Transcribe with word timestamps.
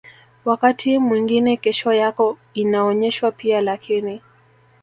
wakati 0.45 0.97
mwingine 0.99 1.57
kesho 1.57 1.93
yako 1.93 2.37
inaonyeshwa 2.53 3.31
pia 3.31 3.61
Lakini 3.61 4.21